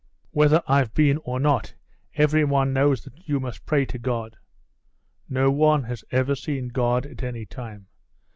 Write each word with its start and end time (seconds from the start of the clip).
"Whether 0.31 0.63
I've 0.67 0.95
been 0.95 1.17
or 1.25 1.39
not, 1.39 1.75
every 2.15 2.43
one 2.43 2.73
knows 2.73 3.03
that 3.03 3.27
you 3.29 3.39
must 3.39 3.67
pray 3.67 3.85
to 3.85 3.99
God." 3.99 4.35
"No 5.29 5.51
one 5.51 5.83
has 5.83 6.03
ever 6.09 6.33
seen 6.33 6.69
God 6.69 7.05
at 7.05 7.21
any 7.21 7.45
time. 7.45 7.85